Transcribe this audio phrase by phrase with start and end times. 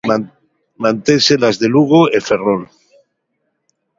[0.83, 2.61] Mantense nas de Lugo e Ferrol.